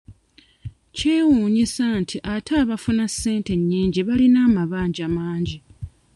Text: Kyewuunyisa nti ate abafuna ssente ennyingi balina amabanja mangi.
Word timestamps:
Kyewuunyisa 0.95 1.85
nti 2.01 2.17
ate 2.33 2.53
abafuna 2.63 3.05
ssente 3.11 3.49
ennyingi 3.57 3.99
balina 4.07 4.39
amabanja 4.47 5.07
mangi. 5.15 5.57